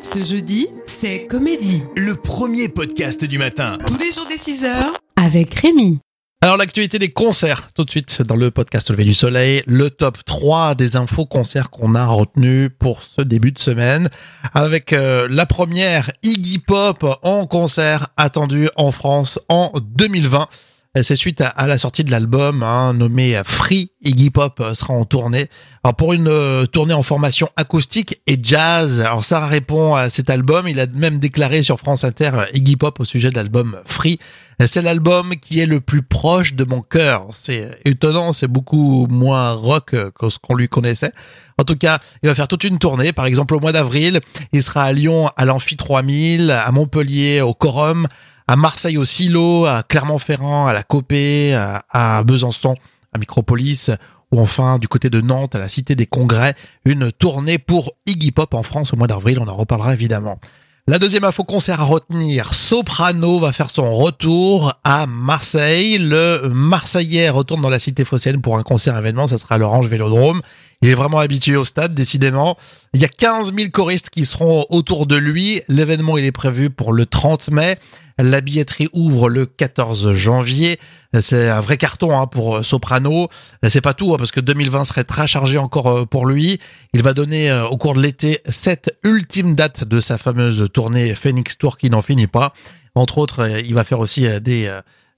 Ce 0.03 0.25
jeudi, 0.25 0.69
c'est 0.87 1.27
comédie. 1.27 1.83
Le 1.97 2.15
premier 2.15 2.69
podcast 2.69 3.25
du 3.25 3.39
matin. 3.39 3.79
Tous 3.87 3.99
les 3.99 4.11
jours 4.11 4.27
dès 4.29 4.37
6h 4.37 4.93
avec 5.17 5.55
Rémi. 5.55 6.01
Alors 6.41 6.57
l'actualité 6.57 6.99
des 6.99 7.11
concerts, 7.11 7.69
tout 7.75 7.85
de 7.85 7.91
suite 7.91 8.21
dans 8.23 8.37
le 8.37 8.51
podcast 8.51 8.91
Levé 8.91 9.05
du 9.05 9.15
Soleil, 9.15 9.63
le 9.67 9.89
top 9.89 10.19
3 10.27 10.75
des 10.75 10.97
infos 10.97 11.25
concerts 11.25 11.71
qu'on 11.71 11.95
a 11.95 12.07
retenu 12.07 12.71
pour 12.71 13.03
ce 13.03 13.23
début 13.23 13.53
de 13.53 13.59
semaine, 13.59 14.11
avec 14.53 14.93
euh, 14.93 15.27
la 15.31 15.47
première 15.47 16.11
Iggy 16.23 16.59
Pop 16.59 17.07
en 17.23 17.47
concert 17.47 18.09
attendu 18.17 18.69
en 18.77 18.93
France 18.93 19.39
en 19.49 19.73
2020. 19.81 20.49
Et 20.97 21.03
C'est 21.03 21.17
suite 21.17 21.41
à, 21.41 21.67
la 21.67 21.77
sortie 21.77 22.05
de 22.05 22.13
l'album 22.13 22.63
hein, 22.63 22.95
nommé 22.95 23.41
Free, 23.45 23.91
Iggy 24.03 24.31
Pop 24.31 24.61
euh, 24.61 24.75
sera 24.75 24.95
en 24.95 25.05
tournée. 25.05 25.49
Alors 25.83 25.97
pour 25.97 26.13
une 26.13 26.29
euh, 26.29 26.67
tournée 26.67 26.95
en 26.95 27.03
formation 27.03 27.49
acoustique 27.57 28.23
et 28.29 28.39
jazz. 28.41 29.01
Alors 29.01 29.25
ça 29.25 29.45
répond 29.45 29.97
à 29.97 30.09
cet 30.09 30.31
album. 30.31 30.69
Il 30.69 30.79
a 30.79 30.87
même 30.87 31.19
déclaré 31.19 31.65
sur 31.65 31.79
France 31.79 32.05
Inter 32.05 32.31
euh, 32.35 32.45
Iggy 32.55 32.77
Pop 32.77 33.01
au 33.01 33.05
sujet 33.05 33.31
de 33.31 33.35
l'album 33.35 33.81
Free. 33.87 34.21
C'est 34.65 34.83
l'album 34.83 35.35
qui 35.37 35.61
est 35.61 35.67
le 35.67 35.81
plus 35.81 36.03
proche 36.03 36.55
de 36.55 36.65
mon 36.65 36.81
cœur. 36.81 37.27
C'est 37.35 37.77
étonnant, 37.85 38.33
c'est 38.33 38.47
beaucoup 38.47 39.07
moins 39.09 39.53
rock 39.53 39.95
euh, 39.95 40.11
que 40.13 40.29
ce 40.29 40.39
qu'on 40.39 40.55
lui 40.55 40.69
connaissait. 40.69 41.13
En 41.59 41.65
tout 41.65 41.77
cas, 41.77 41.99
il 42.23 42.29
va 42.29 42.35
faire 42.35 42.49
toute 42.49 42.65
une 42.65 42.79
tournée. 42.79 43.13
Par 43.13 43.27
exemple, 43.27 43.55
au 43.55 43.61
mois 43.61 43.73
d'avril, 43.73 44.21
il 44.53 44.63
sera 44.63 44.85
à 44.85 44.93
Lyon 44.93 45.29
à 45.37 45.45
l'Amphi 45.45 45.77
3000, 45.77 46.51
à 46.51 46.71
Montpellier 46.71 47.41
au 47.41 47.53
Corum, 47.55 48.07
à 48.47 48.57
Marseille 48.57 48.99
au 48.99 49.05
Silo, 49.05 49.67
à 49.67 49.83
Clermont-Ferrand, 49.83 50.67
à 50.67 50.73
la 50.73 50.83
Copée, 50.83 51.55
à, 51.55 52.23
Besançon, 52.25 52.75
à 53.13 53.19
Micropolis, 53.19 53.91
ou 54.33 54.41
enfin 54.41 54.79
du 54.79 54.89
côté 54.89 55.11
de 55.11 55.21
Nantes, 55.21 55.55
à 55.55 55.59
la 55.59 55.69
Cité 55.69 55.95
des 55.95 56.07
Congrès, 56.07 56.55
une 56.85 57.13
tournée 57.13 57.59
pour 57.59 57.93
Iggy 58.07 58.33
Pop 58.33 58.55
en 58.55 58.63
France 58.63 58.93
au 58.93 58.97
mois 58.97 59.07
d'avril. 59.07 59.39
On 59.41 59.49
en 59.49 59.57
reparlera 59.57 59.93
évidemment. 59.93 60.39
La 60.87 60.99
deuxième 60.99 61.25
info 61.25 61.45
concert 61.45 61.81
à 61.81 61.85
retenir, 61.85 62.53
Soprano 62.53 63.39
va 63.39 63.53
faire 63.53 63.71
son 63.71 63.91
retour 63.91 64.75
à 64.85 65.07
Marseille. 65.07 65.97
Le 65.97 66.51
Marseillais 66.51 67.31
retourne 67.31 67.63
dans 67.63 67.71
la 67.71 67.79
cité 67.79 68.05
phocéenne 68.05 68.43
pour 68.43 68.59
un 68.59 68.63
concert 68.63 68.95
événement, 68.99 69.27
ça 69.27 69.39
sera 69.39 69.57
l'Orange 69.57 69.89
Vélodrome. 69.89 70.43
Il 70.85 70.91
est 70.91 70.95
vraiment 70.95 71.19
habitué 71.19 71.57
au 71.57 71.65
stade, 71.65 71.95
décidément. 71.95 72.59
Il 72.93 73.01
y 73.01 73.07
a 73.07 73.09
15 73.09 73.55
000 73.55 73.71
choristes 73.71 74.11
qui 74.11 74.27
seront 74.27 74.67
autour 74.69 75.07
de 75.07 75.17
lui. 75.17 75.63
L'événement, 75.67 76.19
il 76.19 76.27
est 76.27 76.31
prévu 76.31 76.69
pour 76.69 76.93
le 76.93 77.07
30 77.07 77.49
mai. 77.49 77.79
La 78.19 78.43
billetterie 78.43 78.91
ouvre 78.93 79.31
le 79.31 79.47
14 79.47 80.13
janvier. 80.13 80.79
C'est 81.19 81.49
un 81.49 81.63
vrai 81.63 81.79
carton 81.79 82.15
hein, 82.15 82.27
pour 82.27 82.63
Soprano. 82.63 83.31
C'est 83.67 83.81
pas 83.81 83.95
tout, 83.95 84.13
hein, 84.13 84.17
parce 84.19 84.31
que 84.31 84.41
2020 84.41 84.85
serait 84.85 85.05
très 85.05 85.27
chargé 85.27 85.57
encore 85.57 85.87
euh, 85.87 86.05
pour 86.05 86.27
lui. 86.27 86.61
Il 86.93 87.03
va 87.03 87.15
donner 87.15 87.51
euh, 87.51 87.67
au 87.67 87.79
cours 87.79 87.95
de 87.95 88.03
l'été 88.03 88.43
cette 88.51 88.95
ultime 89.05 89.55
date 89.55 89.85
de 89.85 90.01
sa 90.01 90.19
fameuse 90.19 90.69
tournée 90.71 91.15
Phoenix 91.15 91.57
Tour 91.57 91.79
qui 91.79 91.89
n'en 91.89 92.03
finit 92.03 92.27
pas. 92.27 92.53
Entre 92.95 93.19
autres, 93.19 93.41
euh, 93.41 93.61
il 93.61 93.75
va 93.75 93.85
faire 93.85 94.01
aussi 94.01 94.27
euh, 94.27 94.39
des 94.39 94.71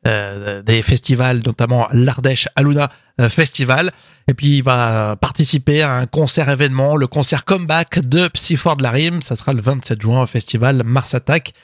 euh, 0.06 0.62
des 0.62 0.82
festivals, 0.82 1.42
notamment 1.44 1.88
l'Ardèche 1.92 2.48
Aluna 2.54 2.90
euh, 3.20 3.28
Festival. 3.28 3.92
Et 4.28 4.34
puis 4.34 4.58
il 4.58 4.62
va 4.62 5.16
participer 5.20 5.82
à 5.82 5.94
un 5.96 6.06
concert 6.06 6.48
événement, 6.48 6.96
le 6.96 7.06
concert 7.06 7.44
comeback 7.44 8.00
de 8.06 8.28
Psyford 8.28 8.76
de 8.76 8.82
la 8.82 8.90
Rime. 8.90 9.22
Ça 9.22 9.36
sera 9.36 9.52
le 9.52 9.60
27 9.60 10.00
juin 10.00 10.22
au 10.22 10.26
festival 10.26 10.82
Mars 10.84 11.14
Attack. 11.14 11.54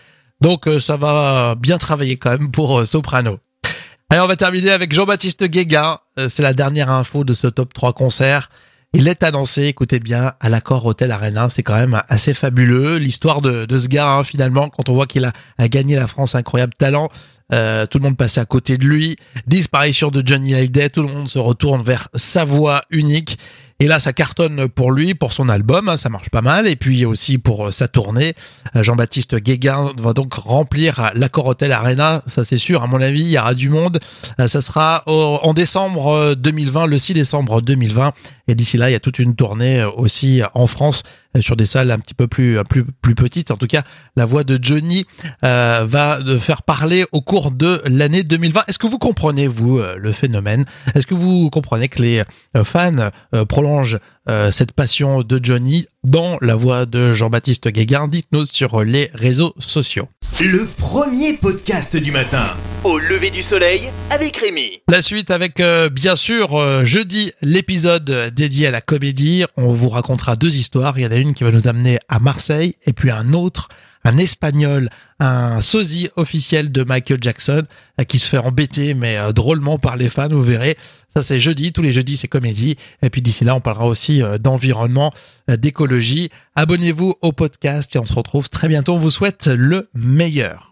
Donc 0.41 0.67
euh, 0.67 0.81
ça 0.81 0.97
va 0.97 1.55
bien 1.55 1.79
travailler 1.79 2.17
quand 2.17 2.31
même 2.31 2.51
pour 2.51 2.87
Soprano. 2.87 3.39
Allez, 4.11 4.21
on 4.21 4.27
va 4.27 4.37
terminer 4.37 4.71
avec 4.71 4.93
Jean-Baptiste 4.93 5.45
Guéguin. 5.45 5.99
C'est 6.29 6.43
la 6.43 6.53
dernière 6.53 6.91
info 6.91 7.25
de 7.25 7.33
ce 7.35 7.47
top 7.47 7.73
3 7.73 7.93
concert. 7.95 8.51
Il 8.95 9.09
est 9.09 9.23
annoncé, 9.23 9.63
écoutez 9.63 10.01
bien, 10.01 10.35
à 10.41 10.51
l'accord 10.51 10.85
Hotel 10.85 11.13
Arena. 11.13 11.49
C'est 11.49 11.63
quand 11.63 11.77
même 11.77 12.03
assez 12.09 12.35
fabuleux. 12.35 12.99
L'histoire 12.99 13.41
de, 13.41 13.65
de 13.65 13.79
ce 13.79 13.89
gars, 13.89 14.11
hein, 14.11 14.25
finalement, 14.25 14.69
quand 14.69 14.91
on 14.91 14.95
voit 14.95 15.07
qu'il 15.07 15.25
a, 15.25 15.33
a 15.57 15.69
gagné 15.69 15.97
la 15.97 16.07
France, 16.07 16.35
incroyable 16.35 16.75
talent. 16.75 17.09
Euh, 17.53 17.87
tout 17.87 17.99
le 17.99 18.05
monde 18.05 18.17
passait 18.17 18.41
à 18.41 18.45
côté 18.45 18.79
de 18.79 18.85
lui. 18.85 19.17
Disparition 19.47 20.11
de 20.11 20.23
Johnny 20.25 20.55
Hallyday, 20.55 20.91
tout 20.91 21.03
le 21.03 21.13
monde 21.13 21.29
se 21.29 21.39
retourne 21.39 21.83
vers 21.83 22.09
sa 22.15 22.45
voix 22.45 22.83
unique. 22.91 23.39
Et 23.83 23.89
là, 23.89 23.99
ça 23.99 24.13
cartonne 24.13 24.69
pour 24.69 24.93
lui, 24.93 25.13
pour 25.15 25.33
son 25.33 25.49
album, 25.49 25.89
hein, 25.89 25.97
ça 25.97 26.09
marche 26.09 26.31
pas 26.31 26.41
mal. 26.41 26.69
Et 26.69 26.77
puis 26.77 27.05
aussi 27.05 27.39
pour 27.39 27.67
euh, 27.67 27.71
sa 27.73 27.89
tournée. 27.89 28.35
Euh, 28.77 28.85
Jean-Baptiste 28.85 29.35
Guéguin 29.35 29.91
va 29.99 30.13
donc 30.13 30.35
remplir 30.35 31.11
l'accord 31.17 31.47
Hotel 31.47 31.73
Arena, 31.73 32.23
ça 32.27 32.45
c'est 32.45 32.59
sûr. 32.59 32.85
À 32.85 32.87
mon 32.87 33.01
avis, 33.01 33.23
il 33.23 33.31
y 33.31 33.39
aura 33.39 33.55
du 33.55 33.71
monde. 33.71 33.99
Ça 34.47 34.61
sera 34.61 35.03
en 35.07 35.53
décembre 35.53 36.09
euh, 36.13 36.35
2020, 36.37 36.87
le 36.87 36.97
6 36.97 37.15
décembre 37.15 37.61
2020. 37.61 38.13
Et 38.47 38.55
d'ici 38.55 38.77
là, 38.77 38.89
il 38.89 38.93
y 38.93 38.97
a 38.97 39.01
toute 39.01 39.19
une 39.19 39.35
tournée 39.35 39.83
aussi 39.97 40.43
en 40.55 40.69
France 40.69 41.03
sur 41.41 41.57
des 41.57 41.67
salles 41.67 41.91
un 41.91 41.99
petit 41.99 42.15
peu 42.15 42.27
plus 42.27 42.59
euh, 42.59 42.65
plus 42.65 42.85
plus 42.85 43.15
petites. 43.15 43.51
En 43.51 43.57
tout 43.57 43.67
cas, 43.67 43.83
la 44.17 44.27
voix 44.27 44.45
de 44.45 44.59
Johnny 44.61 45.07
euh, 45.45 45.85
va 45.87 46.19
faire 46.39 46.63
parler 46.63 47.05
au 47.13 47.21
cours 47.21 47.51
de 47.51 47.81
l'année 47.87 48.23
2020. 48.23 48.63
Est-ce 48.69 48.79
que 48.79 48.87
vous 48.87 48.99
comprenez 48.99 49.47
vous 49.47 49.79
euh, 49.79 49.97
le 49.99 50.13
phénomène? 50.13 50.65
Est-ce 50.95 51.07
que 51.07 51.15
vous 51.15 51.51
comprenez 51.51 51.89
que 51.89 52.03
les 52.03 52.23
euh, 52.57 52.65
fans 52.65 53.11
prolongent 53.49 53.99
cette 54.27 54.73
passion 54.73 55.23
de 55.23 55.41
Johnny 55.43 55.87
dans 56.05 56.39
la 56.41 56.55
voix 56.55 56.87
de 56.87 57.13
Jean-Baptiste 57.13 57.69
Guéguin 57.69 58.09
Dites-nous 58.09 58.47
sur 58.47 58.85
les 58.85 59.11
réseaux 59.15 59.55
sociaux. 59.59 60.09
Le 60.45 60.67
premier 60.67 61.35
podcast 61.35 61.97
du 61.97 62.11
matin. 62.11 62.43
Au 62.83 62.99
lever 62.99 63.31
du 63.31 63.43
soleil 63.45 63.91
avec 64.11 64.37
Rémi. 64.37 64.81
La 64.89 65.01
suite 65.01 65.31
avec 65.31 65.61
euh, 65.61 65.89
bien 65.89 66.17
sûr 66.17 66.57
euh, 66.57 66.85
jeudi 66.85 67.31
l'épisode 67.43 68.33
dédié 68.35 68.67
à 68.67 68.71
la 68.73 68.81
comédie. 68.81 69.45
On 69.57 69.73
vous 69.73 69.89
racontera 69.89 70.35
deux 70.35 70.57
histoires. 70.57 70.99
Il 70.99 71.03
y 71.05 71.07
en 71.07 71.13
a 71.13 71.17
une 71.17 71.35
qui 71.35 71.45
va 71.45 71.53
nous 71.53 71.69
amener 71.69 72.01
à 72.09 72.19
Marseille 72.19 72.75
et 72.87 72.93
puis 72.93 73.11
un 73.11 73.35
autre, 73.35 73.69
un 74.03 74.19
espagnol, 74.19 74.91
un 75.21 75.61
sosie 75.61 76.09
officiel 76.17 76.73
de 76.73 76.83
Michael 76.83 77.19
Jackson 77.21 77.63
euh, 78.01 78.03
qui 78.03 78.19
se 78.19 78.29
fait 78.29 78.39
embêter 78.39 78.95
mais 78.95 79.19
euh, 79.19 79.31
drôlement 79.31 79.79
par 79.79 79.97
les 79.97 80.09
fans. 80.09 80.29
Vous 80.29 80.43
verrez. 80.43 80.77
Ça 81.15 81.23
c'est 81.23 81.41
jeudi. 81.41 81.73
Tous 81.73 81.83
les 81.83 81.93
jeudis 81.93 82.17
c'est 82.17 82.29
comédie. 82.29 82.77
Et 83.03 83.11
puis 83.11 83.23
d'ici 83.23 83.45
là 83.45 83.55
on 83.55 83.61
parlera 83.61 83.87
aussi 83.87 84.23
euh, 84.23 84.39
d'environnement, 84.39 85.13
euh, 85.51 85.57
d'écologie. 85.57 86.31
Abonnez-vous 86.57 87.15
au 87.21 87.33
podcast 87.33 87.95
et 87.97 87.99
on 87.99 88.07
se 88.07 88.15
retrouve 88.15 88.49
très 88.49 88.69
bientôt. 88.69 88.95
On 88.95 88.99
vous 88.99 89.11
souhaite 89.11 89.47
le 89.47 89.89
meilleur. 89.95 90.72